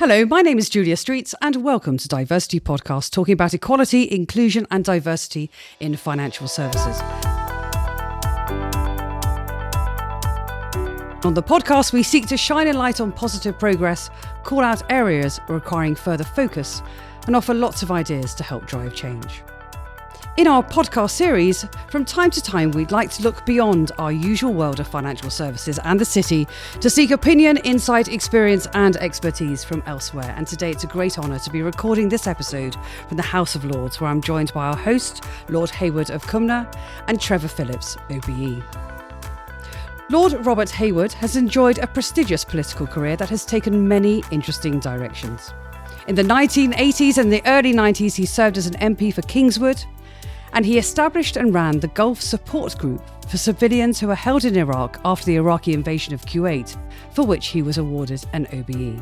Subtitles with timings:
[0.00, 4.66] Hello, my name is Julia Streets, and welcome to Diversity Podcast, talking about equality, inclusion,
[4.70, 6.98] and diversity in financial services.
[11.22, 14.08] On the podcast, we seek to shine a light on positive progress,
[14.42, 16.80] call out areas requiring further focus,
[17.26, 19.42] and offer lots of ideas to help drive change.
[20.36, 24.54] In our podcast series, from time to time, we'd like to look beyond our usual
[24.54, 26.46] world of financial services and the city
[26.80, 30.32] to seek opinion, insight, experience, and expertise from elsewhere.
[30.36, 32.76] And today, it's a great honour to be recording this episode
[33.08, 36.70] from the House of Lords, where I'm joined by our host, Lord Hayward of Cumnor,
[37.08, 38.62] and Trevor Phillips, OBE.
[40.10, 45.52] Lord Robert Hayward has enjoyed a prestigious political career that has taken many interesting directions.
[46.06, 49.84] In the 1980s and the early 90s, he served as an MP for Kingswood,
[50.52, 54.56] and he established and ran the Gulf Support Group for civilians who were held in
[54.56, 56.76] Iraq after the Iraqi invasion of Kuwait,
[57.12, 59.00] for which he was awarded an OBE.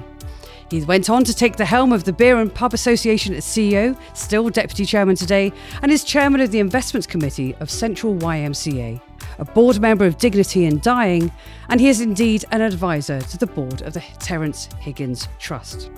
[0.70, 3.98] He went on to take the helm of the Beer and Pub Association as CEO,
[4.14, 5.50] still deputy chairman today,
[5.82, 9.00] and is chairman of the Investments Committee of Central YMCA,
[9.38, 11.32] a board member of Dignity in Dying,
[11.70, 15.90] and he is indeed an advisor to the board of the Terence Higgins Trust.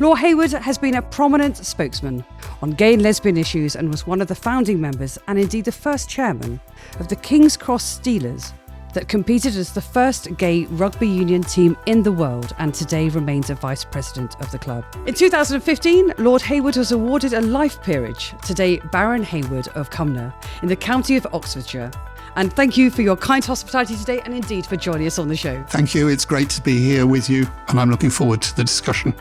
[0.00, 2.24] Lord Hayward has been a prominent spokesman
[2.62, 5.72] on gay and lesbian issues and was one of the founding members and indeed the
[5.72, 6.58] first chairman
[6.98, 8.54] of the King's Cross Steelers
[8.94, 13.50] that competed as the first gay rugby union team in the world and today remains
[13.50, 14.86] a vice president of the club.
[15.06, 20.68] In 2015, Lord Hayward was awarded a life peerage, today Baron Hayward of Cumnor, in
[20.68, 21.90] the county of Oxfordshire.
[22.36, 25.36] And thank you for your kind hospitality today and indeed for joining us on the
[25.36, 25.62] show.
[25.68, 26.08] Thank you.
[26.08, 29.14] It's great to be here with you, and I'm looking forward to the discussion.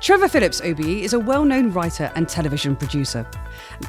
[0.00, 3.26] Trevor Phillips OBE is a well known writer and television producer.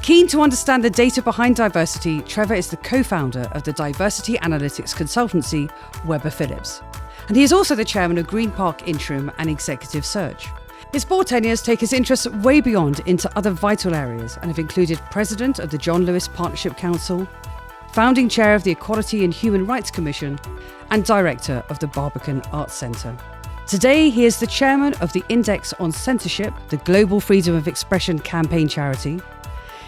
[0.02, 4.34] Keen to understand the data behind diversity, Trevor is the co founder of the diversity
[4.40, 5.72] analytics consultancy
[6.06, 6.82] Webber Phillips.
[7.30, 10.50] And he is also the chairman of Green Park Interim and Executive Search.
[10.92, 15.00] His board tenures take his interests way beyond into other vital areas and have included
[15.12, 17.26] president of the John Lewis Partnership Council,
[17.94, 20.38] founding chair of the Equality and Human Rights Commission,
[20.90, 23.16] and director of the Barbican Arts Centre.
[23.72, 28.20] Today, he is the chairman of the Index on Censorship, the Global Freedom of Expression
[28.20, 29.22] campaign charity,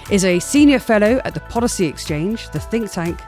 [0.10, 3.20] is a senior fellow at the Policy Exchange, the think tank,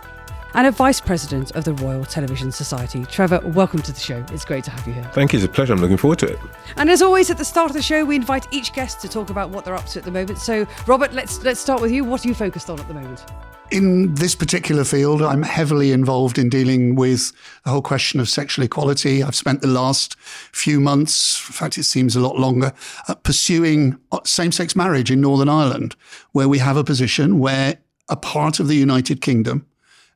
[0.54, 3.04] and a vice president of the Royal Television Society.
[3.04, 4.24] Trevor, welcome to the show.
[4.32, 5.04] It's great to have you here.
[5.12, 5.40] Thank you.
[5.40, 5.74] It's a pleasure.
[5.74, 6.40] I'm looking forward to it.
[6.78, 9.30] And as always, at the start of the show, we invite each guest to talk
[9.30, 10.40] about what they're up to at the moment.
[10.40, 12.06] So, Robert, let's let's start with you.
[12.06, 13.26] What are you focused on at the moment?
[13.72, 17.32] In this particular field, I'm heavily involved in dealing with
[17.64, 19.24] the whole question of sexual equality.
[19.24, 22.74] I've spent the last few months, in fact, it seems a lot longer,
[23.08, 25.96] uh, pursuing uh, same sex marriage in Northern Ireland,
[26.32, 29.66] where we have a position where a part of the United Kingdom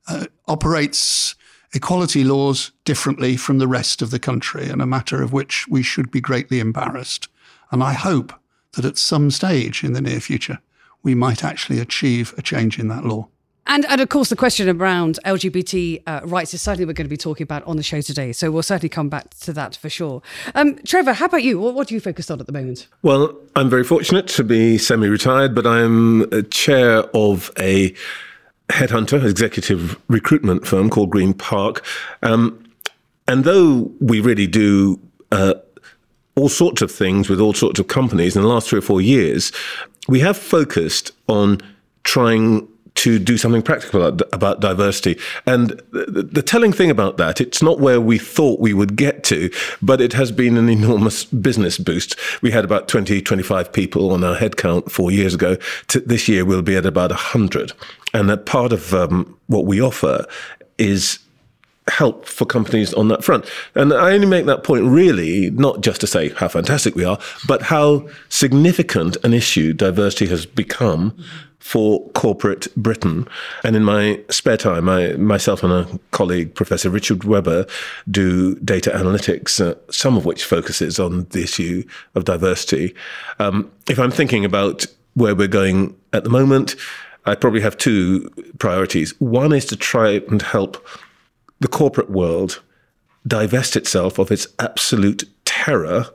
[0.08, 1.34] uh, operates
[1.74, 5.81] equality laws differently from the rest of the country, and a matter of which we
[5.81, 7.28] should be greatly embarrassed.
[7.72, 8.31] And I hope
[8.74, 10.60] that at some stage in the near future,
[11.02, 13.28] we might actually achieve a change in that law.
[13.69, 17.09] And, and of course, the question around LGBT uh, rights is certainly we're going to
[17.09, 18.34] be talking about on the show today.
[18.34, 20.24] So we'll certainly come back to that for sure.
[20.56, 21.59] Um, Trevor, how about you?
[21.59, 22.88] What, what are you focused on at the moment?
[23.03, 27.94] Well, I'm very fortunate to be semi retired, but I'm chair of a
[28.69, 31.86] headhunter, executive recruitment firm called Green Park.
[32.24, 32.63] Um,
[33.28, 35.00] and though we really do
[35.31, 35.53] uh,
[36.36, 39.00] all sorts of things with all sorts of companies in the last three or four
[39.00, 39.51] years,
[40.07, 41.62] we have focused on
[42.03, 42.68] trying
[43.00, 45.18] to do something practical about diversity.
[45.46, 49.24] And the, the, telling thing about that, it's not where we thought we would get
[49.26, 49.50] to,
[49.82, 52.18] but it has been an enormous business boost.
[52.42, 55.56] We had about 20, 25 people on our headcount four years ago.
[56.06, 57.72] This year, we'll be at about 100.
[58.14, 60.26] And that part of um, what we offer
[60.78, 61.20] is
[61.88, 63.50] help for companies on that front.
[63.76, 67.18] And I only make that point really not just to say how fantastic we are,
[67.48, 71.18] but how significant an issue diversity has become
[71.59, 73.28] for corporate Britain.
[73.64, 77.66] And in my spare time, I, myself and a colleague, Professor Richard Webber,
[78.09, 81.84] do data analytics, uh, some of which focuses on the issue
[82.16, 82.95] of diversity.
[83.39, 84.86] Um, if I'm thinking about
[85.16, 86.75] where we're going at the moment,
[87.25, 89.13] I probably have two priorities.
[89.19, 90.88] One is to try and help
[91.60, 92.62] the corporate world
[93.28, 96.06] divest itself of its absolute terror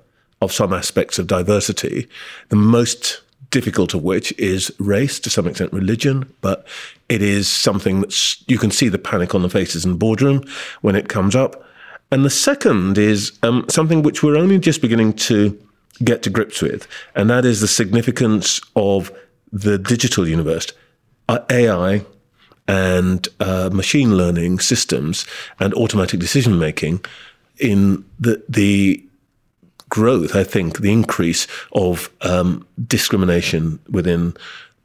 [0.41, 2.09] of some aspects of diversity.
[2.49, 3.21] The most
[3.51, 6.67] difficult of which is race, to some extent religion, but
[7.09, 10.45] it is something that you can see the panic on the faces in the boardroom
[10.83, 11.63] when it comes up.
[12.11, 15.59] And the second is um, something which we're only just beginning to
[16.03, 19.13] get to grips with, and that is the significance of
[19.53, 20.67] the digital universe,
[21.29, 22.05] uh, AI
[22.67, 25.27] and uh, machine learning systems
[25.61, 27.05] and automatic decision making
[27.59, 29.05] in the, the
[29.95, 34.35] growth, I think, the increase of um, discrimination within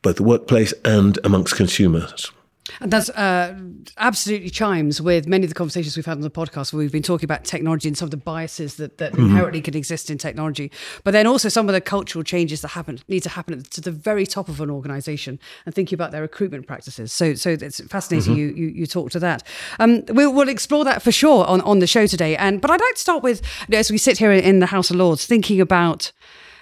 [0.04, 2.32] both the workplace and amongst consumers.
[2.80, 3.58] And that's uh,
[3.98, 7.04] absolutely chimes with many of the conversations we've had on the podcast where we've been
[7.04, 9.24] talking about technology and some of the biases that, that mm-hmm.
[9.24, 10.72] inherently can exist in technology.
[11.04, 13.92] But then also some of the cultural changes that happen need to happen to the
[13.92, 17.12] very top of an organization and thinking about their recruitment practices.
[17.12, 18.58] So so it's fascinating mm-hmm.
[18.58, 19.44] you, you, you talk to that.
[19.80, 22.36] Um, we'll, we'll explore that for sure on, on the show today.
[22.36, 24.68] And But I'd like to start with, you know, as we sit here in the
[24.68, 26.12] House of Lords, thinking about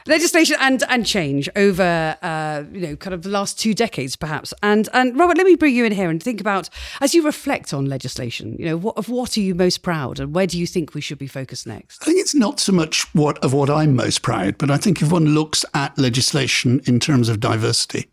[0.08, 4.54] legislation and and change over uh, you know kind of the last two decades perhaps.
[4.64, 6.70] And and Robert let me bring you in here and think about
[7.02, 10.34] as you reflect on legislation you know what of what are you most proud and
[10.34, 12.02] where do you think we should be focused next?
[12.02, 15.02] I think it's not so much what of what I'm most proud but I think
[15.02, 18.10] if one looks at legislation in terms of diversity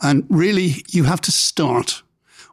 [0.00, 2.02] and really you have to start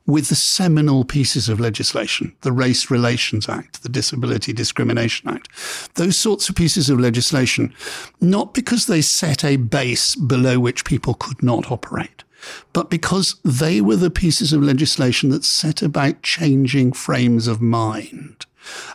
[0.07, 5.49] with the seminal pieces of legislation, the Race Relations Act, the Disability Discrimination Act,
[5.95, 7.73] those sorts of pieces of legislation,
[8.21, 12.23] not because they set a base below which people could not operate,
[12.71, 18.45] but because they were the pieces of legislation that set about changing frames of mind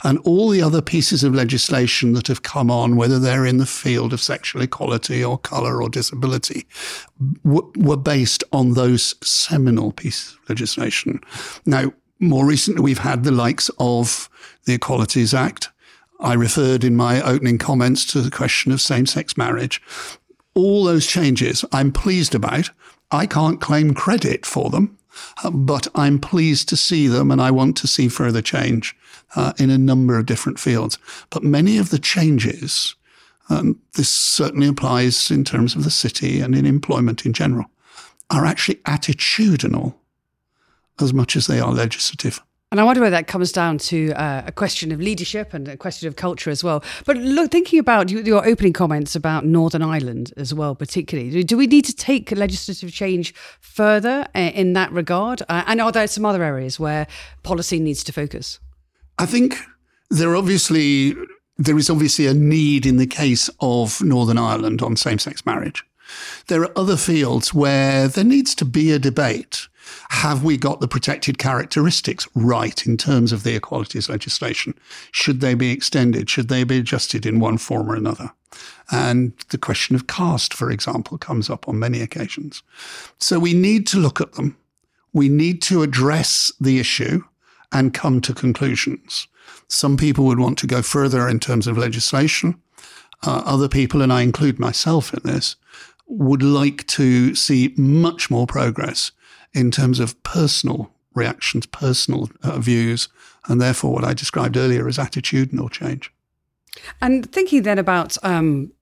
[0.02, 3.66] and all the other pieces of legislation that have come on, whether they're in the
[3.66, 6.66] field of sexual equality or colour or disability,
[7.44, 11.20] w- were based on those seminal pieces of legislation.
[11.66, 14.28] Now, more recently, we've had the likes of
[14.64, 15.70] the Equalities Act.
[16.20, 19.82] I referred in my opening comments to the question of same sex marriage.
[20.54, 22.70] All those changes I'm pleased about.
[23.10, 24.96] I can't claim credit for them,
[25.52, 28.96] but I'm pleased to see them and I want to see further change
[29.36, 30.98] uh, in a number of different fields.
[31.30, 32.94] But many of the changes,
[33.48, 37.66] um, this certainly applies in terms of the city and in employment in general,
[38.30, 39.94] are actually attitudinal
[41.00, 42.40] as much as they are legislative.
[42.70, 45.76] And I wonder whether that comes down to uh, a question of leadership and a
[45.76, 46.82] question of culture as well.
[47.04, 51.66] But look, thinking about your opening comments about Northern Ireland as well, particularly, do we
[51.66, 55.42] need to take legislative change further uh, in that regard?
[55.50, 57.06] Uh, and are there some other areas where
[57.42, 58.58] policy needs to focus?
[59.18, 59.56] I think
[60.10, 61.14] there obviously
[61.58, 65.84] there is obviously a need in the case of Northern Ireland on same-sex marriage.
[66.48, 69.68] There are other fields where there needs to be a debate.
[70.10, 74.74] Have we got the protected characteristics right in terms of the equalities legislation?
[75.10, 76.28] Should they be extended?
[76.28, 78.32] Should they be adjusted in one form or another?
[78.90, 82.62] And the question of caste, for example, comes up on many occasions.
[83.18, 84.56] So we need to look at them.
[85.12, 87.22] We need to address the issue
[87.72, 89.26] and come to conclusions.
[89.68, 92.60] Some people would want to go further in terms of legislation.
[93.24, 95.56] Uh, other people, and I include myself in this,
[96.06, 99.12] would like to see much more progress
[99.54, 103.08] in terms of personal reactions, personal uh, views,
[103.46, 106.12] and therefore what I described earlier as attitudinal change.
[107.00, 108.72] And thinking then about um,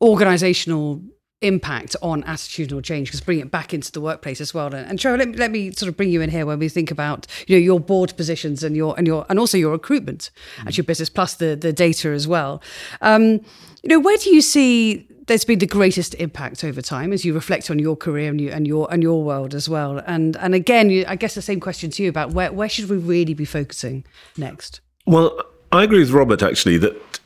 [0.00, 1.02] organizational
[1.42, 5.18] impact on attitudinal change because bring it back into the workplace as well and Cheryl
[5.18, 7.60] let, let me sort of bring you in here when we think about you know
[7.60, 10.66] your board positions and your and your and also your recruitment mm.
[10.66, 12.62] at your business plus the the data as well.
[13.02, 13.44] Um,
[13.82, 17.34] you know where do you see there's been the greatest impact over time as you
[17.34, 19.98] reflect on your career and, you, and your and your world as well?
[20.06, 22.88] And and again you, I guess the same question to you about where where should
[22.88, 24.04] we really be focusing
[24.38, 24.80] next?
[25.04, 25.38] Well
[25.70, 27.20] I agree with Robert actually that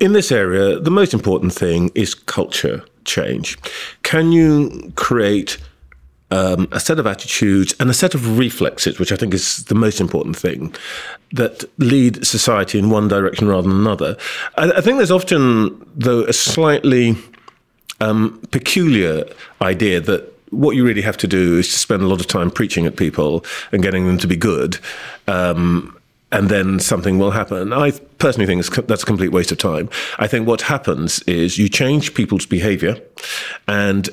[0.00, 3.58] in this area, the most important thing is culture change?
[4.02, 5.58] Can you create
[6.30, 9.74] um, a set of attitudes and a set of reflexes, which I think is the
[9.74, 10.74] most important thing,
[11.32, 14.16] that lead society in one direction rather than another?
[14.56, 17.16] I, I think there's often, though, a slightly
[18.00, 19.24] um, peculiar
[19.60, 22.50] idea that what you really have to do is to spend a lot of time
[22.50, 24.78] preaching at people and getting them to be good.
[25.26, 25.96] Um,
[26.34, 27.72] and then something will happen.
[27.72, 29.88] I personally think that's a complete waste of time.
[30.18, 33.00] I think what happens is you change people's behavior,
[33.68, 34.08] and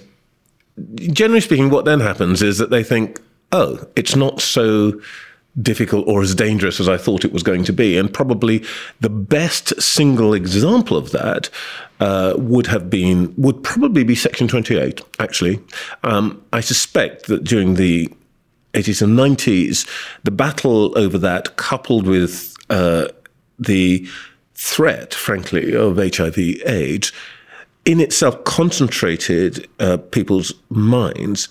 [0.97, 3.19] generally speaking, what then happens is that they think,
[3.51, 5.01] oh, it's not so
[5.61, 7.97] difficult or as dangerous as I thought it was going to be.
[7.97, 8.63] And probably
[9.01, 11.49] the best single example of that
[11.99, 15.59] uh, would have been, would probably be Section 28, actually.
[16.03, 18.09] Um, I suspect that during the
[18.73, 19.87] 80s and 90s,
[20.23, 23.07] the battle over that, coupled with uh,
[23.59, 24.07] the
[24.55, 27.11] threat, frankly, of HIV/AIDS,
[27.85, 31.49] in itself concentrated uh, people's minds.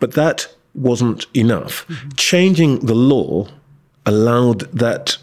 [0.00, 1.86] But that wasn't enough.
[1.86, 2.08] Mm-hmm.
[2.16, 3.48] Changing the law
[4.06, 5.18] allowed that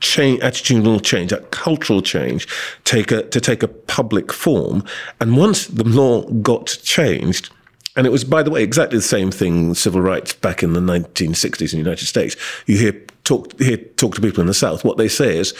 [0.00, 2.46] change, attitudinal change, that cultural change,
[2.84, 4.84] take a, to take a public form.
[5.20, 7.50] And once the law got changed,
[7.96, 10.80] and it was, by the way, exactly the same thing, civil rights back in the
[10.80, 12.36] 1960s in the United States.
[12.66, 12.92] You hear
[13.24, 14.84] talk, hear talk to people in the South.
[14.84, 15.54] What they say is,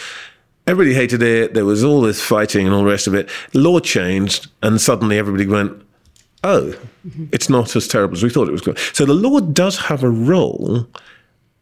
[0.65, 1.53] everybody hated it.
[1.53, 3.29] There was all this fighting and all the rest of it.
[3.53, 5.79] Law changed, and suddenly everybody went,
[6.43, 6.73] "Oh,
[7.31, 10.03] it's not as terrible as we thought it was going." So the law does have
[10.03, 10.87] a role,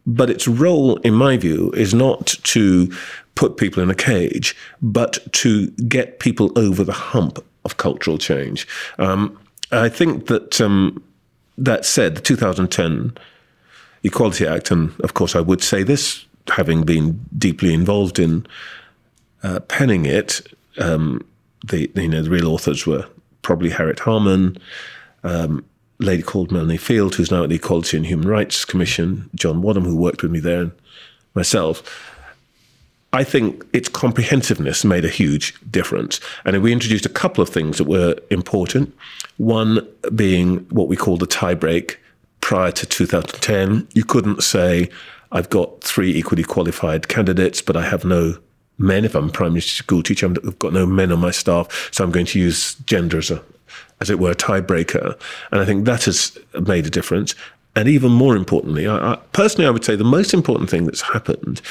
[0.07, 2.91] but its role, in my view, is not to
[3.35, 8.67] put people in a cage, but to get people over the hump of cultural change.
[8.99, 9.37] Um,
[9.71, 11.03] I think that um,
[11.57, 13.17] that said, the 2010
[14.03, 18.45] Equality Act, and of course, I would say this, having been deeply involved in
[19.43, 20.41] uh, penning it,
[20.77, 21.25] um,
[21.67, 23.05] the you know the real authors were
[23.41, 24.57] probably Harriet Harman,
[25.23, 25.63] um,
[25.99, 29.61] a lady called Melanie Field, who's now at the Equality and Human Rights Commission, John
[29.61, 30.71] Wadham, who worked with me there, and
[31.33, 32.10] myself.
[33.13, 36.21] I think its comprehensiveness made a huge difference.
[36.45, 38.95] And we introduced a couple of things that were important.
[39.37, 41.97] One being what we call the tiebreak.
[42.39, 44.89] Prior to 2010, you couldn't say,
[45.31, 48.37] I've got three equally qualified candidates, but I have no
[48.77, 49.05] men.
[49.05, 52.11] If I'm a primary school teacher, I've got no men on my staff, so I'm
[52.11, 53.43] going to use gender as a,
[53.99, 55.19] as it were, a tiebreaker.
[55.51, 57.35] And I think that has made a difference.
[57.75, 61.01] And even more importantly, I, I, personally, I would say the most important thing that's
[61.01, 61.61] happened,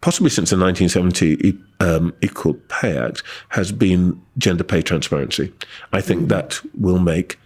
[0.00, 5.52] possibly since the 1970 um, Equal Pay Act, has been gender pay transparency.
[5.92, 7.38] I think that will make,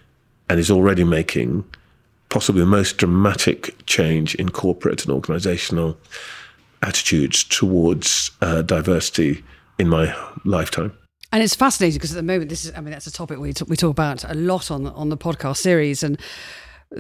[0.49, 1.65] and is already making,
[2.29, 5.97] possibly the most dramatic change in corporate and organizational
[6.83, 9.43] attitudes towards uh, diversity
[9.79, 10.93] in my lifetime.
[11.33, 13.55] And it's fascinating because at the moment, this is, I mean, that's a topic we
[13.55, 16.03] talk, we talk about a lot on, on the podcast series.
[16.03, 16.21] And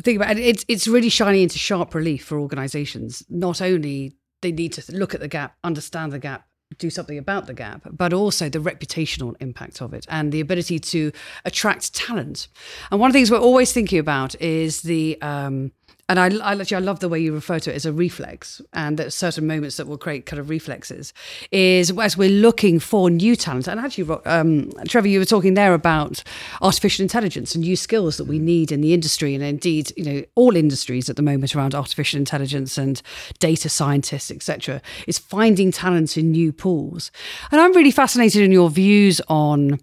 [0.00, 3.22] think about it, it's, it's really shining into sharp relief for organizations.
[3.28, 6.46] Not only they need to look at the gap, understand the gap,
[6.78, 10.78] do something about the gap, but also the reputational impact of it and the ability
[10.78, 11.12] to
[11.44, 12.48] attract talent.
[12.90, 15.72] And one of the things we're always thinking about is the, um,
[16.08, 18.60] and I, I actually I love the way you refer to it as a reflex,
[18.72, 21.14] and at certain moments that will create kind of reflexes.
[21.50, 25.74] Is as we're looking for new talent, and actually, um, Trevor, you were talking there
[25.74, 26.22] about
[26.60, 30.22] artificial intelligence and new skills that we need in the industry, and indeed, you know,
[30.34, 33.00] all industries at the moment around artificial intelligence and
[33.38, 34.82] data scientists, etc.
[35.06, 37.10] Is finding talent in new pools,
[37.50, 39.80] and I'm really fascinated in your views on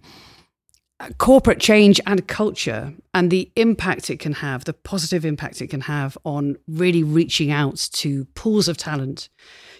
[1.17, 5.81] corporate change and culture and the impact it can have, the positive impact it can
[5.81, 9.29] have on really reaching out to pools of talent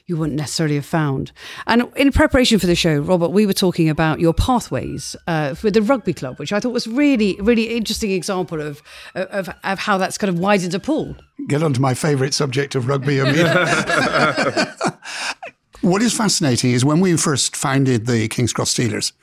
[0.10, 1.32] you wouldn't necessarily have found.
[1.68, 5.70] And in preparation for the show, Robert, we were talking about your pathways uh, for
[5.70, 8.82] the rugby club, which I thought was really, really interesting example of,
[9.14, 11.16] of, of how that's kind of widened a pool.
[11.48, 13.20] Get on to my favourite subject of rugby.
[15.82, 19.14] What is fascinating is when we first founded the King's Cross Steelers,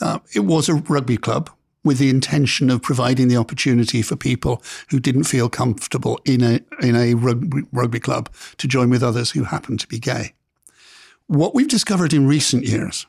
[0.00, 1.50] uh, it was a rugby club
[1.84, 6.60] with the intention of providing the opportunity for people who didn't feel comfortable in a
[6.80, 10.32] in a rugby, rugby club to join with others who happened to be gay.
[11.26, 13.06] What we've discovered in recent years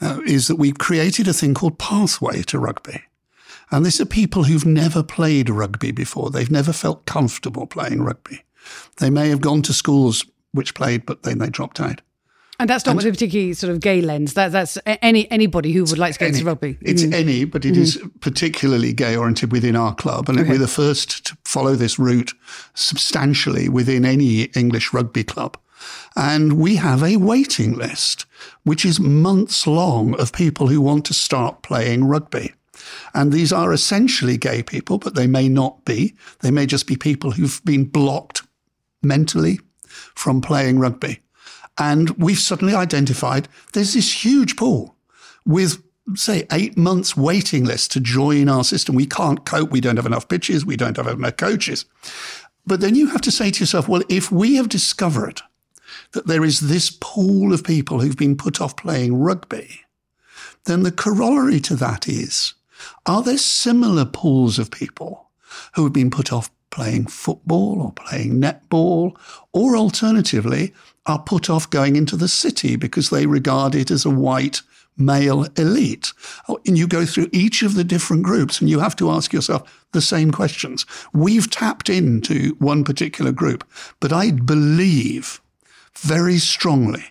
[0.00, 3.02] uh, is that we've created a thing called Pathway to Rugby.
[3.72, 6.30] And these are people who've never played rugby before.
[6.30, 8.44] They've never felt comfortable playing rugby.
[8.98, 12.02] They may have gone to schools which played, but then they dropped out.
[12.58, 14.34] And that's not and, with a particularly sort of gay lens.
[14.34, 16.78] That, that's any anybody who would like to get any, into rugby.
[16.80, 17.12] It's mm.
[17.12, 17.78] any, but it mm.
[17.78, 20.28] is particularly gay oriented within our club.
[20.28, 20.50] And okay.
[20.50, 22.32] we're the first to follow this route
[22.74, 25.58] substantially within any English rugby club.
[26.16, 28.24] And we have a waiting list,
[28.64, 32.54] which is months long of people who want to start playing rugby.
[33.14, 36.14] And these are essentially gay people, but they may not be.
[36.40, 38.42] They may just be people who've been blocked
[39.02, 39.60] mentally
[40.14, 41.20] from playing rugby.
[41.78, 44.96] And we've suddenly identified there's this huge pool
[45.44, 45.82] with,
[46.14, 48.94] say, eight months waiting list to join our system.
[48.94, 49.70] We can't cope.
[49.70, 50.64] We don't have enough pitches.
[50.64, 51.84] We don't have enough coaches.
[52.66, 55.42] But then you have to say to yourself, well, if we have discovered
[56.12, 59.82] that there is this pool of people who've been put off playing rugby,
[60.64, 62.54] then the corollary to that is,
[63.06, 65.30] are there similar pools of people
[65.74, 69.16] who have been put off playing football or playing netball,
[69.52, 70.74] or alternatively,
[71.06, 74.62] are put off going into the city because they regard it as a white
[74.96, 76.12] male elite.
[76.48, 79.32] Oh, and you go through each of the different groups and you have to ask
[79.32, 80.86] yourself the same questions.
[81.12, 83.64] We've tapped into one particular group,
[84.00, 85.40] but I believe
[85.96, 87.04] very strongly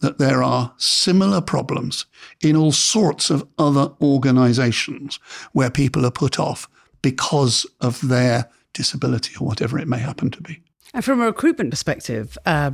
[0.00, 2.06] that there are similar problems
[2.40, 5.18] in all sorts of other organizations
[5.52, 6.68] where people are put off
[7.02, 10.62] because of their disability or whatever it may happen to be.
[10.92, 12.72] And from a recruitment perspective, uh,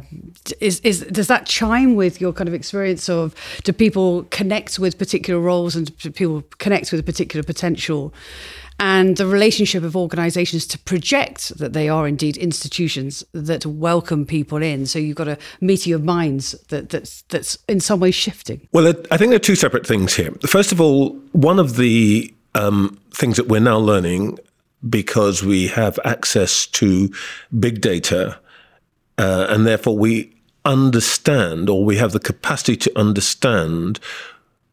[0.61, 4.99] is, is does that chime with your kind of experience of do people connect with
[4.99, 8.15] particular roles and do people connect with a particular potential?
[8.79, 14.63] And the relationship of organisations to project that they are indeed institutions that welcome people
[14.63, 14.85] in.
[14.85, 18.69] So you've got a meeting of minds that, that's that's in some way shifting.
[18.73, 20.31] Well, I think there are two separate things here.
[20.47, 24.39] First of all, one of the um, things that we're now learning
[24.89, 27.11] because we have access to
[27.59, 28.39] big data,
[29.19, 30.33] uh, and therefore we
[30.65, 34.01] understand or we have the capacity to understand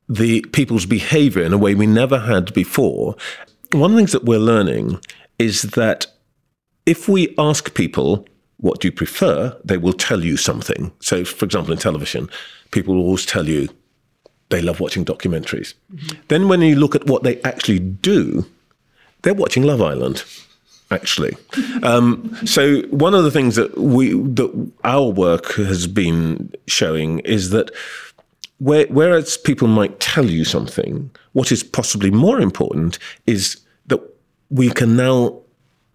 [0.09, 3.15] the people's behavior in a way we never had before.
[3.71, 4.99] One of the things that we're learning
[5.39, 6.07] is that
[6.85, 8.27] if we ask people,
[8.57, 9.57] what do you prefer?
[9.63, 10.91] They will tell you something.
[10.99, 12.29] So, for example, in television,
[12.71, 13.69] people will always tell you
[14.49, 15.73] they love watching documentaries.
[15.93, 16.21] Mm-hmm.
[16.27, 18.45] Then, when you look at what they actually do,
[19.23, 20.23] they're watching Love Island.
[20.91, 21.35] Actually,
[21.81, 27.49] um, so one of the things that we that our work has been showing is
[27.49, 27.71] that
[28.59, 34.01] where, whereas people might tell you something, what is possibly more important is that
[34.51, 35.41] we can now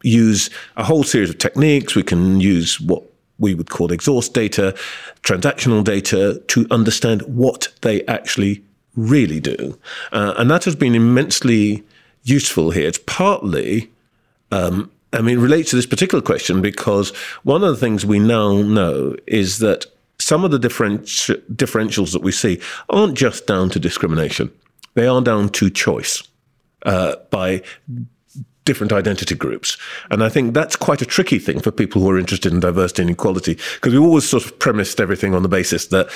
[0.02, 1.94] use a whole series of techniques.
[1.94, 3.02] We can use what
[3.38, 4.74] we would call exhaust data,
[5.22, 8.62] transactional data, to understand what they actually
[8.96, 9.78] really do.
[10.12, 11.84] Uh, and that has been immensely
[12.22, 12.86] useful here.
[12.86, 13.90] It's partly,
[14.50, 17.10] um, I mean, relates to this particular question because
[17.42, 19.86] one of the things we now know is that
[20.18, 22.60] some of the differenti- differentials that we see
[22.90, 24.50] aren't just down to discrimination,
[24.94, 26.22] they are down to choice
[26.84, 27.62] uh, by
[28.64, 29.78] different identity groups.
[30.10, 33.02] And I think that's quite a tricky thing for people who are interested in diversity
[33.02, 36.10] and equality, because we've always sort of premised everything on the basis that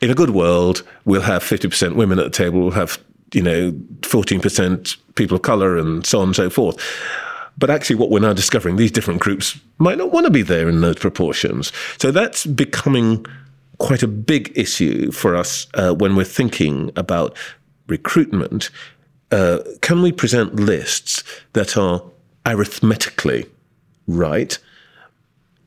[0.00, 2.98] in a good world, we'll have 50% women at the table, we'll have
[3.34, 6.76] you know, 14% people of color and so on and so forth.
[7.56, 10.68] But actually, what we're now discovering, these different groups might not want to be there
[10.68, 11.72] in those proportions.
[11.98, 13.24] So that's becoming
[13.78, 17.36] quite a big issue for us uh, when we're thinking about
[17.86, 18.70] recruitment.
[19.30, 21.22] Uh, can we present lists
[21.52, 22.02] that are
[22.46, 23.46] arithmetically
[24.06, 24.58] right?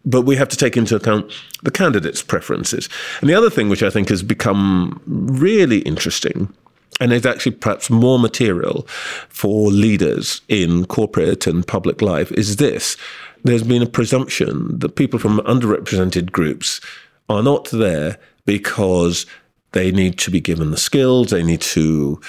[0.06, 1.34] But we have to take into account
[1.64, 2.88] the candidates' preferences.
[3.22, 6.54] And the other thing which I think has become really interesting
[7.00, 8.88] and there's actually perhaps more material
[9.30, 12.98] for leaders in corporate and public life is this.
[13.44, 16.82] There's been a presumption that people from underrepresented groups
[17.30, 19.26] are not there because
[19.74, 22.20] they need to be given the skills, they need to,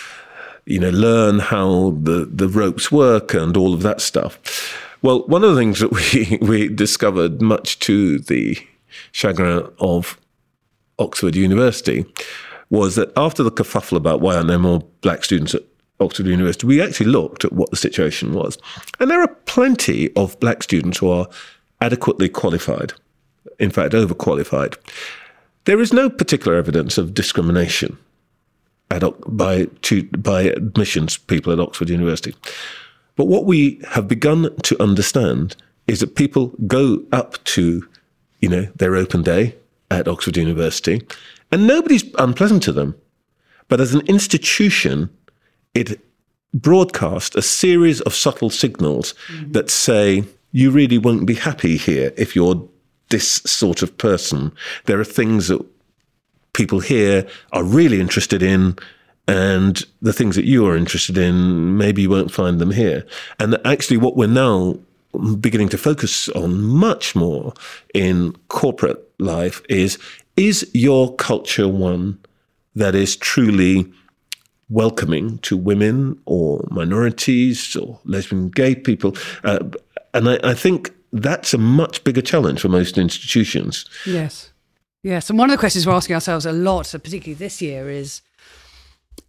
[0.67, 4.39] you know, learn how the, the ropes work and all of that stuff.
[5.01, 5.93] Well, one of the things that
[6.43, 8.59] we, we discovered, much to the
[9.13, 10.19] chagrin of
[10.99, 12.05] Oxford University,
[12.71, 15.63] was that after the kerfuffle about why aren't there more black students at
[16.01, 18.59] Oxford University, we actually looked at what the situation was.
[19.01, 21.27] And there are plenty of black students who are
[21.81, 22.93] adequately qualified,
[23.59, 24.77] in fact, overqualified.
[25.65, 27.99] There is no particular evidence of discrimination
[28.91, 32.35] at, by, to, by admissions people at Oxford University.
[33.17, 37.87] But what we have begun to understand is that people go up to,
[38.41, 39.57] you know, their open day
[39.91, 41.03] at Oxford University
[41.51, 42.95] and nobody's unpleasant to them.
[43.69, 45.11] But as an institution,
[45.75, 46.01] it
[46.55, 49.53] broadcasts a series of subtle signals mm-hmm.
[49.53, 52.67] that say, you really won't be happy here if you're
[53.11, 54.53] this sort of person.
[54.87, 55.65] There are things that
[56.55, 58.77] people here are really interested in,
[59.27, 63.07] and the things that you are interested in, maybe you won't find them here.
[63.39, 64.79] And actually, what we're now
[65.41, 67.53] beginning to focus on much more
[67.95, 69.99] in corporate life is
[70.39, 72.19] is your culture one
[72.77, 73.93] that is truly
[74.71, 79.17] welcoming to women or minorities or lesbian gay people?
[79.43, 79.59] Uh,
[80.15, 83.85] and I, I think that's a much bigger challenge for most institutions.
[84.07, 84.53] Yes.
[85.03, 85.29] Yes.
[85.29, 88.23] And one of the questions we're asking ourselves a lot, particularly this year, is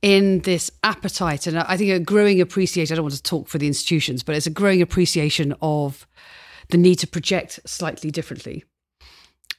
[0.02, 3.58] in this appetite, and I think a growing appreciation, I don't want to talk for
[3.58, 6.08] the institutions, but it's a growing appreciation of
[6.70, 8.64] the need to project slightly differently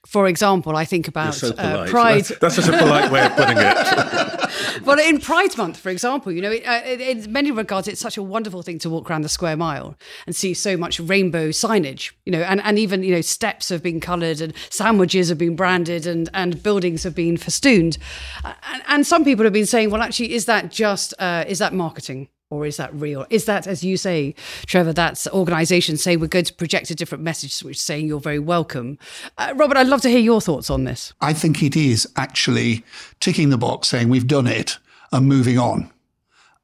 [0.06, 2.24] for example, I think about so uh, Pride.
[2.24, 4.82] That's, that's, just a polite way of putting it.
[4.86, 8.16] well, in Pride Month, for example, you know, it, uh, in many regards, it's such
[8.16, 12.12] a wonderful thing to walk around the square mile and see so much rainbow signage,
[12.24, 15.54] you know, and, and even, you know, steps have been coloured and sandwiches have been
[15.54, 17.98] branded and, and buildings have been festooned.
[18.44, 21.74] And, and some people have been saying, well, actually, is that just, uh, is that
[21.74, 22.28] marketing?
[22.50, 23.26] Or is that real?
[23.30, 24.34] Is that, as you say,
[24.66, 28.20] Trevor, that's organisations saying we're going to project a different message, which is saying you're
[28.20, 28.98] very welcome.
[29.38, 31.14] Uh, Robert, I'd love to hear your thoughts on this.
[31.20, 32.84] I think it is actually
[33.20, 34.78] ticking the box, saying we've done it
[35.12, 35.90] and moving on.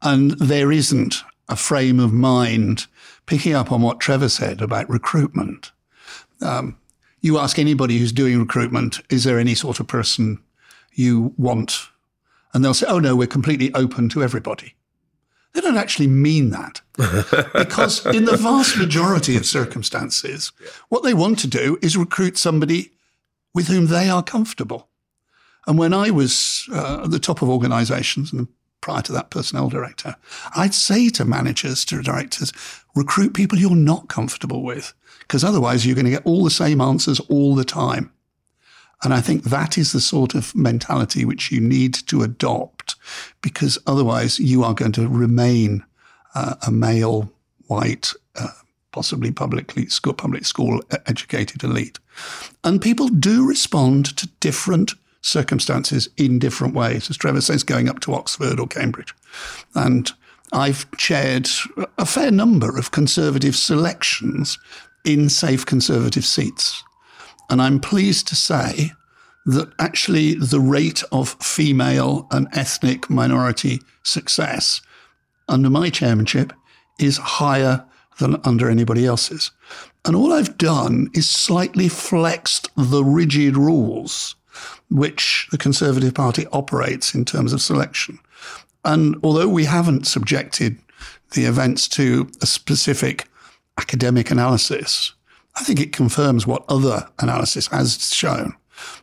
[0.03, 2.87] And there isn't a frame of mind
[3.27, 5.71] picking up on what Trevor said about recruitment.
[6.41, 6.77] Um,
[7.21, 10.43] you ask anybody who's doing recruitment, is there any sort of person
[10.93, 11.89] you want?
[12.53, 14.75] And they'll say, oh no, we're completely open to everybody.
[15.57, 16.83] They don't actually mean that.
[17.55, 20.53] because in the vast majority of circumstances,
[20.91, 22.93] what they want to do is recruit somebody
[23.55, 24.91] with whom they are comfortable.
[25.67, 28.49] And when I was uh, at the top of organizations and
[28.83, 30.17] prior to that personnel director,
[30.55, 32.53] I'd say to managers, to directors,
[32.95, 36.83] recruit people you're not comfortable with, because otherwise you're going to get all the same
[36.83, 38.13] answers all the time.
[39.03, 42.97] And I think that is the sort of mentality which you need to adopt,
[43.43, 45.85] because otherwise you are going to remain
[46.35, 47.31] uh, a male,
[47.67, 48.49] white, uh,
[48.93, 51.99] possibly publicly school, public school educated elite.
[52.65, 58.01] And people do respond to different circumstances in different ways, as Trevor says, going up
[58.01, 59.15] to Oxford or Cambridge.
[59.75, 60.11] And
[60.53, 61.49] I've chaired
[61.99, 64.59] a fair number of conservative selections
[65.05, 66.83] in safe conservative seats.
[67.49, 68.93] And I'm pleased to say
[69.45, 74.81] that actually the rate of female and ethnic minority success
[75.49, 76.53] under my chairmanship
[76.99, 77.85] is higher
[78.19, 79.53] than under anybody else's.
[80.05, 84.35] And all I've done is slightly flexed the rigid rules
[84.91, 88.19] which the Conservative Party operates in terms of selection.
[88.85, 90.79] And although we haven't subjected
[91.33, 93.29] the events to a specific
[93.79, 95.13] academic analysis,
[95.57, 98.55] I think it confirms what other analysis has shown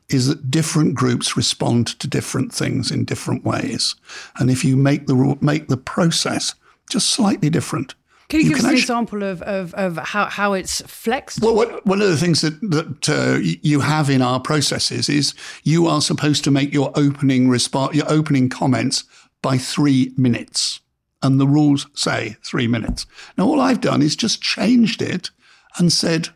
[0.10, 3.96] is that different groups respond to different things in different ways.
[4.38, 6.54] And if you make the make the process
[6.90, 7.96] just slightly different,
[8.30, 11.42] can you, you give us an example of, of, of how, how it's flexed?
[11.42, 15.34] Well, what, one of the things that, that uh, you have in our processes is
[15.64, 19.04] you are supposed to make your opening response, your opening comments
[19.42, 20.80] by three minutes.
[21.22, 23.06] And the rules say three minutes.
[23.38, 25.30] Now, all I've done is just changed it
[25.78, 26.30] and said,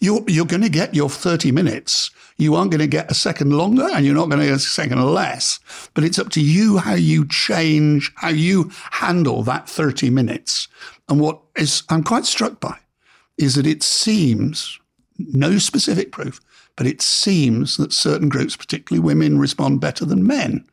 [0.00, 2.10] you're, you're going to get your 30 minutes.
[2.36, 4.60] You aren't going to get a second longer and you're not going to get a
[4.60, 5.60] second less.
[5.94, 10.68] But it's up to you how you change, how you handle that 30 minutes.
[11.08, 12.78] And what is I'm quite struck by
[13.36, 14.78] is that it seems,
[15.18, 16.40] no specific proof,
[16.76, 20.64] but it seems that certain groups, particularly women, respond better than men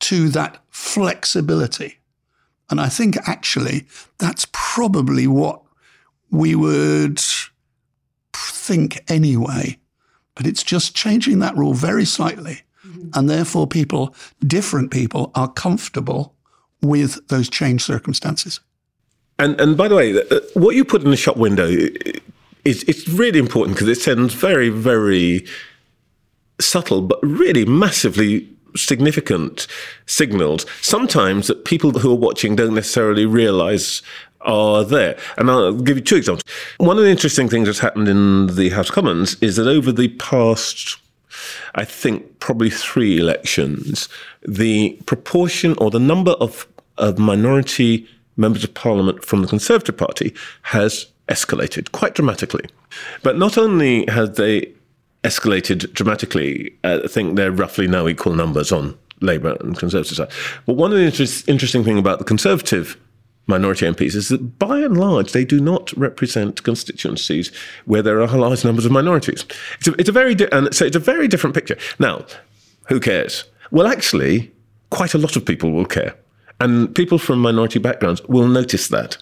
[0.00, 1.98] to that flexibility.
[2.70, 3.86] And I think actually
[4.18, 5.60] that's probably what
[6.30, 7.20] we would
[8.36, 9.78] think anyway.
[10.34, 12.62] But it's just changing that rule very slightly.
[12.86, 13.10] Mm-hmm.
[13.14, 14.14] And therefore, people,
[14.46, 16.34] different people, are comfortable
[16.82, 18.60] with those changed circumstances.
[19.38, 21.68] And and by the way, uh, what you put in the shop window
[22.64, 25.46] is it's really important because it sends very very
[26.60, 29.66] subtle but really massively significant
[30.06, 30.66] signals.
[30.80, 34.02] Sometimes that people who are watching don't necessarily realize
[34.44, 35.18] are there.
[35.36, 36.44] And I'll give you two examples.
[36.78, 39.92] One of the interesting things that's happened in the House of Commons is that over
[39.92, 40.98] the past
[41.74, 44.08] I think probably three elections,
[44.46, 46.66] the proportion or the number of,
[46.98, 52.64] of minority members of parliament from the Conservative Party has escalated quite dramatically.
[53.22, 54.72] But not only have they
[55.22, 60.30] escalated dramatically, uh, I think they're roughly now equal numbers on Labour and Conservative side.
[60.66, 62.98] But one of the inter- interesting thing about the Conservative
[63.46, 67.52] minority MPs is that by and large they do not represent constituencies
[67.84, 69.44] where there are large numbers of minorities.
[69.78, 71.76] It's a, it's a very di- and so it's a very different picture.
[71.98, 72.24] Now,
[72.88, 73.44] who cares?
[73.70, 74.52] Well, actually,
[74.90, 76.14] quite a lot of people will care.
[76.60, 79.18] And people from minority backgrounds will notice that.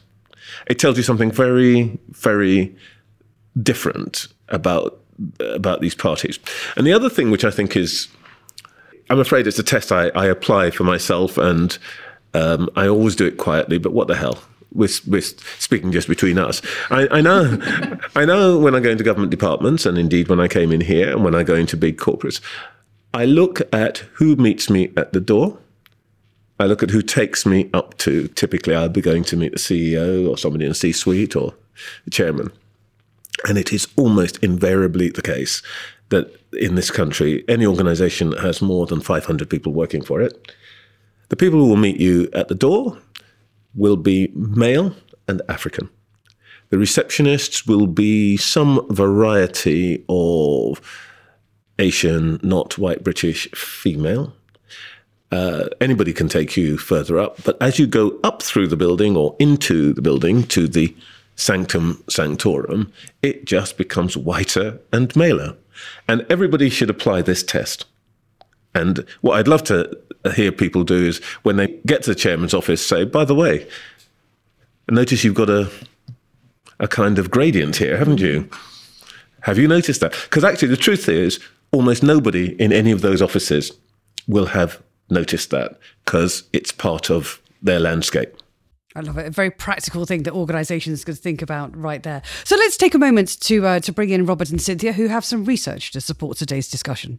[0.66, 2.76] It tells you something very, very
[3.62, 4.98] different about
[5.40, 6.38] about these parties.
[6.76, 8.08] And the other thing, which I think is,
[9.11, 11.78] I'm afraid it's a test I, I apply for myself, and
[12.35, 13.79] um, I always do it quietly.
[13.79, 14.38] But what the hell?
[14.75, 16.62] We're, we're speaking just between us.
[16.90, 17.59] I, I know,
[18.16, 21.11] I know when I go into government departments, and indeed when I came in here,
[21.11, 22.40] and when I go into big corporates,
[23.12, 25.59] I look at who meets me at the door
[26.62, 28.29] I look at who takes me up to.
[28.29, 31.55] Typically, I'll be going to meet the CEO or somebody in the C suite or
[32.05, 32.53] the chairman.
[33.49, 35.61] And it is almost invariably the case
[36.11, 40.53] that in this country, any organization that has more than 500 people working for it,
[41.33, 42.99] the people who will meet you at the door
[43.75, 44.95] will be male
[45.27, 45.88] and African.
[46.68, 50.79] The receptionists will be some variety of
[51.79, 54.35] Asian, not white British female.
[55.31, 57.42] Uh, anybody can take you further up.
[57.45, 60.95] But as you go up through the building or into the building to the
[61.35, 62.92] sanctum sanctorum,
[63.23, 65.57] it just becomes whiter and maler.
[66.07, 67.87] And everybody should apply this test.
[68.74, 69.98] And what I'd love to
[70.35, 73.66] hear people do is when they get to the chairman's office, say, by the way,
[74.90, 75.70] notice you've got a,
[76.80, 78.48] a kind of gradient here, haven't you?
[79.42, 80.12] Have you noticed that?
[80.24, 81.40] Because actually, the truth is,
[81.72, 83.72] almost nobody in any of those offices
[84.28, 84.80] will have
[85.11, 88.37] noticed that because it's part of their landscape.
[88.94, 89.26] I love it.
[89.26, 92.22] A very practical thing that organisations could think about right there.
[92.44, 95.24] So let's take a moment to uh, to bring in Robert and Cynthia, who have
[95.24, 97.18] some research to support today's discussion.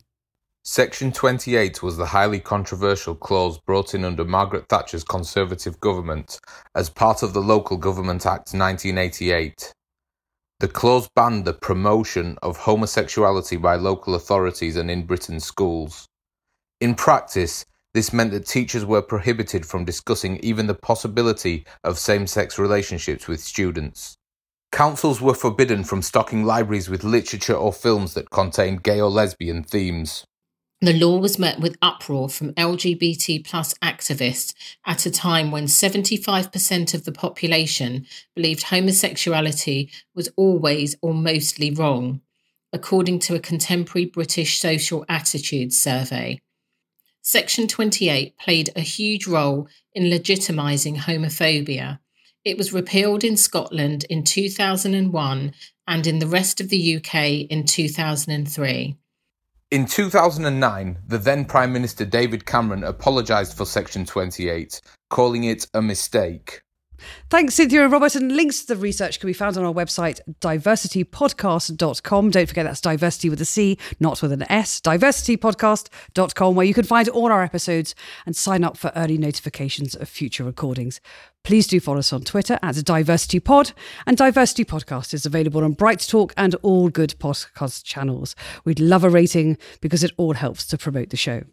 [0.66, 6.40] Section 28 was the highly controversial clause brought in under Margaret Thatcher's Conservative government
[6.74, 9.74] as part of the Local Government Act 1988.
[10.62, 16.08] The clause banned the promotion of homosexuality by local authorities and in Britain's schools.
[16.80, 22.26] In practice, this meant that teachers were prohibited from discussing even the possibility of same
[22.26, 24.16] sex relationships with students.
[24.72, 29.62] Councils were forbidden from stocking libraries with literature or films that contained gay or lesbian
[29.62, 30.24] themes.
[30.84, 34.54] The law was met with uproar from LGBT plus activists
[34.86, 42.20] at a time when 75% of the population believed homosexuality was always or mostly wrong,
[42.74, 46.42] according to a contemporary British social attitudes survey.
[47.22, 52.00] Section 28 played a huge role in legitimising homophobia.
[52.44, 55.54] It was repealed in Scotland in 2001
[55.88, 58.98] and in the rest of the UK in 2003.
[59.74, 65.82] In 2009, the then Prime Minister David Cameron apologised for Section 28, calling it a
[65.82, 66.62] mistake.
[67.30, 68.16] Thanks, Cynthia and Robert.
[68.16, 72.30] And links to the research can be found on our website, diversitypodcast.com.
[72.30, 74.80] Don't forget that's diversity with a C, not with an S.
[74.82, 80.08] Diversitypodcast.com, where you can find all our episodes and sign up for early notifications of
[80.10, 81.02] future recordings.
[81.44, 83.74] Please do follow us on Twitter at DiversityPod.
[84.08, 88.36] And Diversity Podcast is available on Bright Talk and all good podcast channels.
[88.64, 91.44] We'd love a rating because it all helps to promote the show.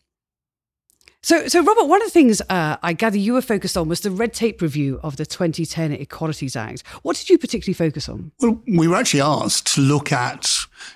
[1.22, 4.00] So, so Robert, one of the things uh, I gather you were focused on was
[4.00, 6.86] the red tape review of the 2010 Equalities Act.
[7.02, 8.32] What did you particularly focus on?
[8.40, 10.48] Well, we were actually asked to look at,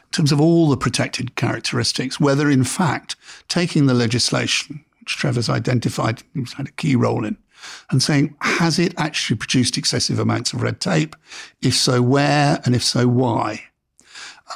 [0.05, 3.17] in terms of all the protected characteristics, whether in fact
[3.49, 7.37] taking the legislation, which Trevor's identified, he's had a key role in,
[7.91, 11.17] and saying, has it actually produced excessive amounts of red tape?
[11.61, 12.63] If so, where?
[12.65, 13.65] And if so, why?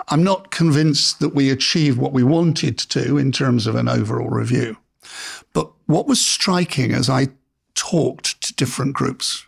[0.09, 4.31] I'm not convinced that we achieved what we wanted to in terms of an overall
[4.31, 4.79] review.
[5.53, 7.29] But what was striking as I
[7.75, 9.47] talked to different groups,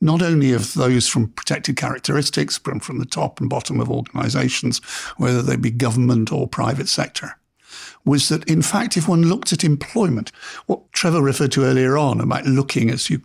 [0.00, 4.78] not only of those from protected characteristics, but from the top and bottom of organizations,
[5.16, 7.38] whether they be government or private sector,
[8.04, 10.32] was that in fact, if one looked at employment,
[10.66, 13.20] what Trevor referred to earlier on about looking as you,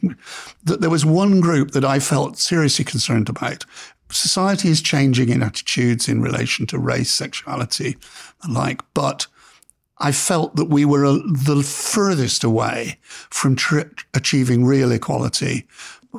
[0.64, 3.66] that there was one group that I felt seriously concerned about.
[4.10, 7.96] Society is changing in attitudes in relation to race, sexuality,
[8.44, 9.28] and like, but
[10.02, 12.98] I felt that we were the furthest away
[13.30, 13.56] from
[14.16, 15.68] achieving real equality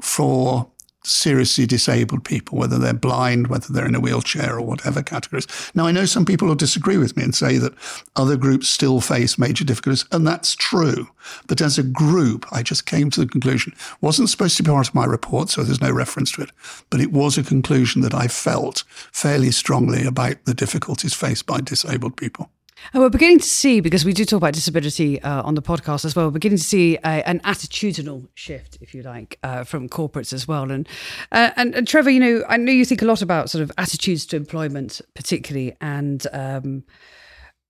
[0.01, 0.69] for
[1.05, 5.49] seriously disabled people, whether they're blind, whether they're in a wheelchair or whatever categories.
[5.75, 7.75] Now, I know some people will disagree with me and say that
[8.15, 11.09] other groups still face major difficulties, and that's true.
[11.49, 14.89] But as a group, I just came to the conclusion, wasn't supposed to be part
[14.89, 16.53] of my report, so there's no reference to it,
[16.89, 21.61] but it was a conclusion that I felt fairly strongly about the difficulties faced by
[21.61, 22.49] disabled people.
[22.93, 26.05] And we're beginning to see, because we do talk about disability uh, on the podcast
[26.05, 29.89] as well, we're beginning to see a, an attitudinal shift, if you like, uh, from
[29.89, 30.71] corporates as well.
[30.71, 30.89] And,
[31.31, 33.73] uh, and, and Trevor, you know, I know you think a lot about sort of
[33.79, 36.85] attitudes to employment, particularly, and um,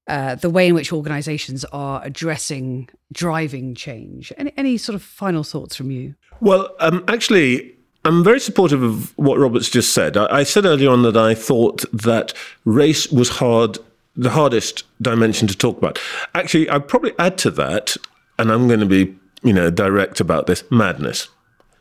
[0.09, 4.33] uh, the way in which organisations are addressing driving change.
[4.37, 6.15] Any, any sort of final thoughts from you?
[6.41, 10.17] Well, um, actually, I'm very supportive of what Robert's just said.
[10.17, 13.79] I, I said earlier on that I thought that race was hard
[14.17, 15.99] the hardest dimension to talk about.
[16.35, 17.97] Actually, I'd probably add to that,
[18.39, 21.29] and I'm going to be, you know, direct about this madness.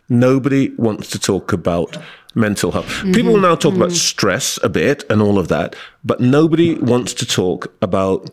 [0.10, 1.98] Nobody wants to talk about
[2.36, 2.88] mental health.
[2.88, 3.12] Mm-hmm.
[3.12, 3.84] People now talk mm-hmm.
[3.84, 8.30] about stress a bit and all of that, but nobody wants to talk about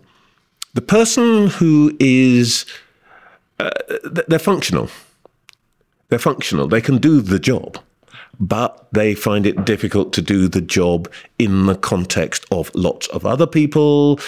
[0.75, 2.65] the person who is,
[3.59, 3.71] uh,
[4.05, 4.89] they're functional.
[6.09, 6.69] They're functional.
[6.69, 7.79] They can do the job
[8.40, 13.27] but they find it difficult to do the job in the context of lots of
[13.27, 14.20] other people,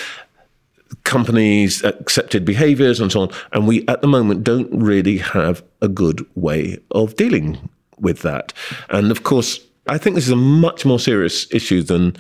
[1.05, 3.31] companies, accepted behaviors, and so on.
[3.53, 7.69] And we, at the moment, don't really have a good way of dealing
[7.99, 8.53] with that.
[8.89, 12.17] And of course, I think this is a much more serious issue than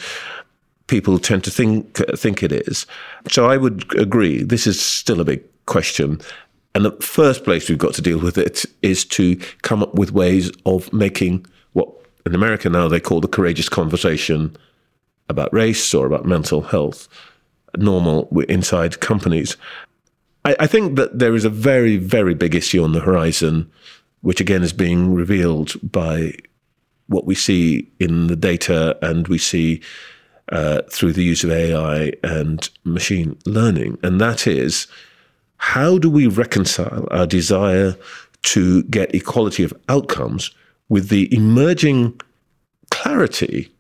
[0.87, 2.87] people tend to think think it is.
[3.29, 4.43] So I would agree.
[4.43, 6.21] This is still a big question.
[6.75, 10.13] And the first place we've got to deal with it is to come up with
[10.13, 11.47] ways of making
[12.27, 14.57] in America now they call the courageous conversation
[15.29, 17.09] about race or about mental health
[17.77, 19.57] normal inside companies.
[20.45, 23.71] I, I think that there is a very, very big issue on the horizon,
[24.23, 26.35] which again is being revealed by
[27.07, 29.81] what we see in the data and we see
[30.51, 34.87] uh, through the use of AI and machine learning, and that is
[35.57, 37.95] how do we reconcile our desire
[38.43, 40.51] to get equality of outcomes
[40.91, 42.21] with the emerging
[42.91, 43.73] clarity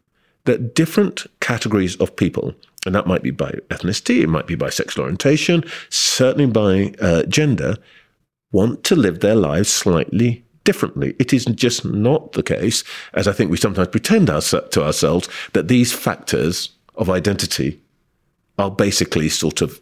[0.44, 2.54] that different categories of people,
[2.86, 7.24] and that might be by ethnicity, it might be by sexual orientation, certainly by uh,
[7.24, 7.76] gender,
[8.52, 11.14] want to live their lives slightly differently.
[11.18, 15.68] It is just not the case, as I think we sometimes pretend to ourselves, that
[15.68, 17.80] these factors of identity
[18.58, 19.80] are basically sort of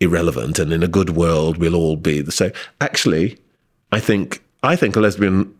[0.00, 2.52] irrelevant and in a good world we'll all be the same.
[2.80, 3.38] Actually,
[3.92, 5.54] I think I think a lesbian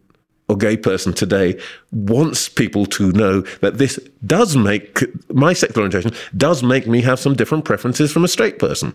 [0.48, 1.60] or gay person today
[1.92, 7.18] wants people to know that this does make my sexual orientation does make me have
[7.18, 8.94] some different preferences from a straight person,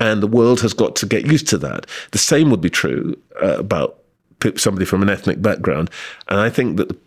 [0.00, 1.86] and the world has got to get used to that.
[2.12, 3.98] The same would be true uh, about
[4.56, 5.90] somebody from an ethnic background,
[6.28, 6.98] and I think that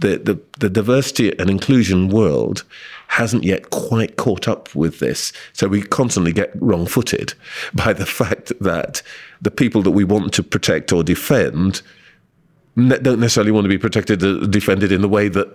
[0.00, 2.64] the, the the diversity and inclusion world
[3.08, 5.32] hasn't yet quite caught up with this.
[5.52, 7.34] So we constantly get wrong footed
[7.74, 9.02] by the fact that
[9.40, 11.82] the people that we want to protect or defend
[12.76, 15.48] don't necessarily want to be protected or defended in the way that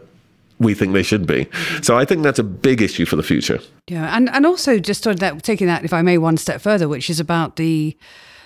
[0.59, 1.47] we think they should be.
[1.81, 3.59] So I think that's a big issue for the future.
[3.87, 6.87] Yeah, and and also just on that, taking that, if I may, one step further,
[6.87, 7.97] which is about the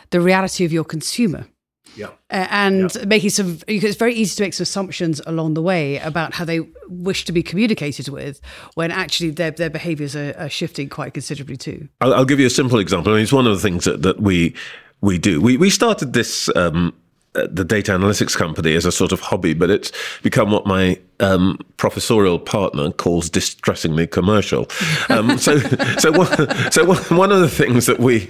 [0.09, 1.47] the reality of your consumer.
[1.95, 2.07] Yeah.
[2.29, 3.05] Uh, and yeah.
[3.05, 6.45] making some, because it's very easy to make some assumptions along the way about how
[6.45, 8.39] they wish to be communicated with
[8.75, 11.89] when actually their, their behaviors are, are shifting quite considerably too.
[11.99, 13.11] I'll, I'll, give you a simple example.
[13.11, 14.55] I mean, it's one of the things that, that we,
[15.01, 15.41] we do.
[15.41, 16.93] We, we started this um,
[17.33, 19.91] the data analytics company as a sort of hobby, but it's
[20.21, 24.67] become what my um, professorial partner calls distressingly commercial.
[25.09, 25.57] Um, so,
[25.99, 28.27] so, one, so one of the things that we,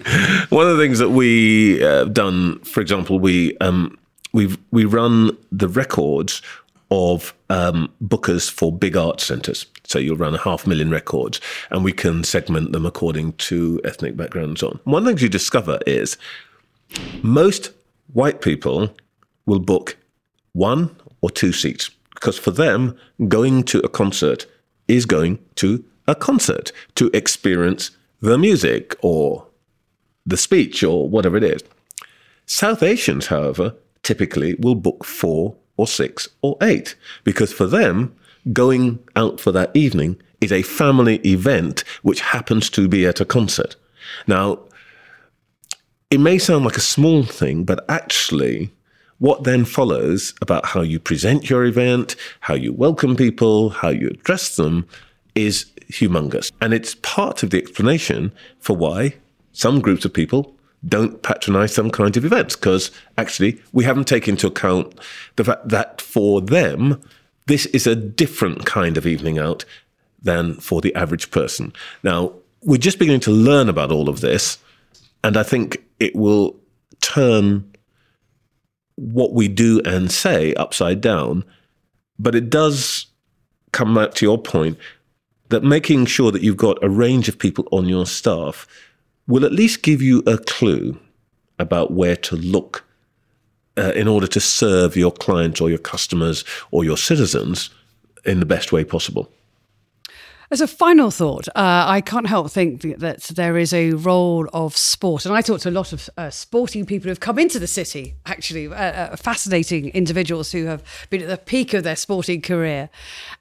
[0.50, 3.98] one of the things that we have uh, done, for example, we um,
[4.34, 6.42] we we run the records
[6.90, 9.68] of um, bookers for big art centres.
[9.84, 14.18] So you'll run a half million records, and we can segment them according to ethnic
[14.18, 14.80] background and so on.
[14.86, 16.18] One of the things you discover is
[17.22, 17.72] most
[18.14, 18.96] white people
[19.46, 19.98] will book
[20.54, 22.96] one or two seats because for them,
[23.28, 24.46] going to a concert
[24.88, 29.48] is going to a concert to experience the music or
[30.26, 31.64] the speech or whatever it is.
[32.46, 38.16] South Asians, however, typically will book four or six or eight because for them,
[38.54, 43.26] going out for that evening is a family event which happens to be at a
[43.26, 43.76] concert.
[44.28, 44.60] Now,
[46.12, 48.70] it may sound like a small thing, but actually,
[49.20, 54.10] what then follows about how you present your event, how you welcome people, how you
[54.10, 54.86] address them
[55.36, 56.52] is humongous.
[56.62, 59.16] And it's part of the explanation for why
[59.54, 60.54] some groups of people
[60.88, 65.00] don't patronize some kind of events, because actually we haven't taken into account
[65.36, 67.00] the fact that for them,
[67.46, 69.64] this is a different kind of evening out
[70.22, 71.72] than for the average person.
[72.04, 74.58] Now, we're just beginning to learn about all of this.
[75.24, 76.60] And I think it will
[77.00, 77.72] turn
[78.96, 81.46] what we do and say upside down.
[82.18, 83.06] But it does
[83.72, 84.78] come back to your point
[85.50, 88.68] that making sure that you've got a range of people on your staff
[89.28, 91.00] will at least give you a clue
[91.60, 92.84] about where to look
[93.78, 97.70] uh, in order to serve your clients or your customers or your citizens
[98.26, 99.32] in the best way possible.
[100.52, 104.76] As a final thought, uh, I can't help think that there is a role of
[104.76, 107.68] sport, and I talk to a lot of uh, sporting people who've come into the
[107.68, 108.16] city.
[108.26, 112.90] Actually, uh, uh, fascinating individuals who have been at the peak of their sporting career,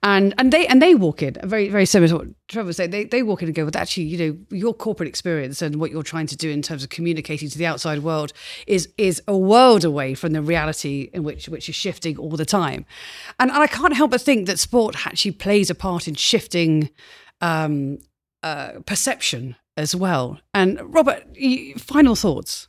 [0.05, 2.73] and and they and they walk in very very similar to what Trevor.
[2.73, 5.91] They they walk in and go, "Well, actually, you know, your corporate experience and what
[5.91, 8.33] you're trying to do in terms of communicating to the outside world
[8.67, 12.45] is is a world away from the reality in which which is shifting all the
[12.45, 12.85] time,"
[13.39, 16.91] and, and I can't help but think that sport actually plays a part in shifting
[17.41, 17.99] um,
[18.43, 20.41] uh, perception as well.
[20.53, 21.25] And Robert,
[21.79, 22.69] final thoughts.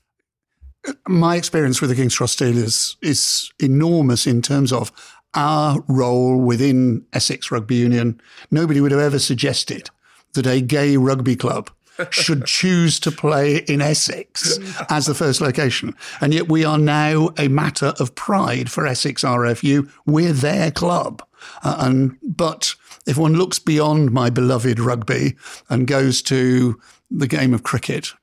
[1.07, 4.91] My experience with the King's Cross Steelers is enormous in terms of
[5.33, 8.19] our role within Essex Rugby Union.
[8.49, 9.89] Nobody would have ever suggested
[10.33, 11.69] that a gay rugby club
[12.09, 15.95] should choose to play in Essex as the first location.
[16.19, 19.91] And yet we are now a matter of pride for Essex RFU.
[20.05, 21.23] We're their club.
[21.63, 25.35] Uh, and but if one looks beyond my beloved rugby
[25.69, 28.13] and goes to the game of cricket,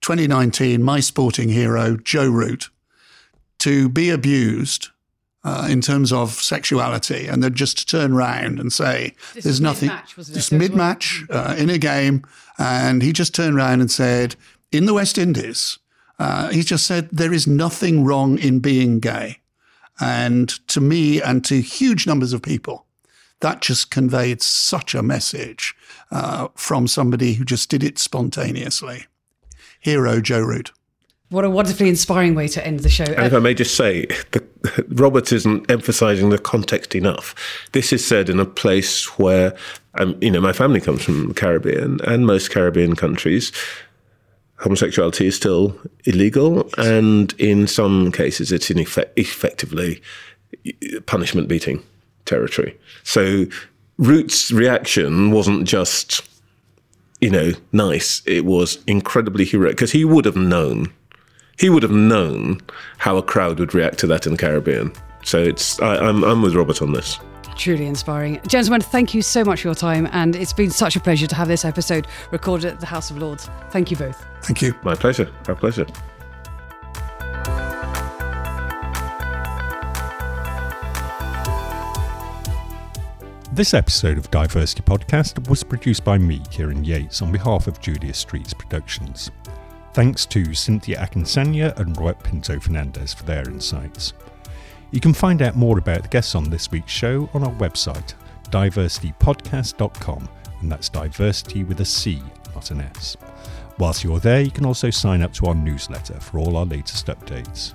[0.00, 2.68] 2019, my sporting hero, Joe Root,
[3.60, 4.88] to be abused
[5.44, 9.60] uh, in terms of sexuality, and then just to turn around and say, this "There's
[9.60, 12.24] nothing." Just mid-match uh, in a game,
[12.58, 14.36] and he just turned around and said,
[14.72, 15.78] "In the West Indies,
[16.18, 19.40] uh, he just said there is nothing wrong in being gay,"
[20.00, 22.86] and to me and to huge numbers of people,
[23.40, 25.74] that just conveyed such a message
[26.10, 29.06] uh, from somebody who just did it spontaneously.
[29.80, 30.72] Hero Joe Root.
[31.30, 33.04] What a wonderfully inspiring way to end the show.
[33.04, 34.44] And if I may just say, the,
[34.88, 37.34] Robert isn't emphasizing the context enough.
[37.72, 39.56] This is said in a place where,
[39.94, 43.52] um, you know, my family comes from the Caribbean, and most Caribbean countries,
[44.58, 50.00] homosexuality is still illegal, and in some cases, it's in effect, effectively
[51.06, 51.82] punishment beating
[52.24, 52.78] territory.
[53.02, 53.46] So
[53.98, 56.26] Root's reaction wasn't just,
[57.20, 58.22] you know, nice.
[58.26, 60.92] It was incredibly heroic because he would have known,
[61.58, 62.60] he would have known
[62.98, 64.92] how a crowd would react to that in the Caribbean.
[65.24, 67.18] So it's, I, I'm, I'm with Robert on this.
[67.56, 68.40] Truly inspiring.
[68.48, 70.08] Gentlemen, thank you so much for your time.
[70.12, 73.18] And it's been such a pleasure to have this episode recorded at the House of
[73.18, 73.48] Lords.
[73.70, 74.26] Thank you both.
[74.42, 74.74] Thank you.
[74.82, 75.32] My pleasure.
[75.46, 75.86] Our pleasure.
[83.52, 88.18] This episode of Diversity Podcast was produced by me, Kieran Yates, on behalf of Julius
[88.18, 89.30] Streets Productions.
[89.94, 94.12] Thanks to Cynthia Akinsanya and Robert Pinto Fernandez for their insights.
[94.90, 98.14] You can find out more about the guests on this week's show on our website,
[98.50, 100.28] diversitypodcast.com,
[100.60, 102.20] and that's diversity with a C,
[102.56, 103.16] not an S.
[103.78, 107.06] Whilst you're there, you can also sign up to our newsletter for all our latest
[107.06, 107.74] updates.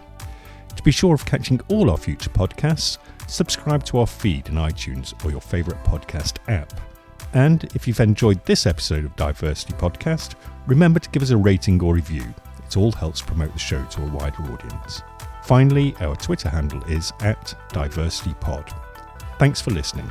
[0.75, 2.97] To be sure of catching all our future podcasts,
[3.27, 6.73] subscribe to our feed in iTunes or your favourite podcast app.
[7.33, 11.81] And if you've enjoyed this episode of Diversity Podcast, remember to give us a rating
[11.81, 12.23] or review.
[12.65, 15.01] It all helps promote the show to a wider audience.
[15.43, 18.73] Finally, our Twitter handle is at DiversityPod.
[19.37, 20.09] Thanks for listening.